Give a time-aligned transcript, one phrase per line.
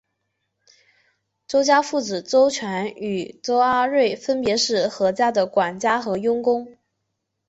[1.47, 6.75] 周家父子周金与周阿瑞分别是何家的管家和佣工。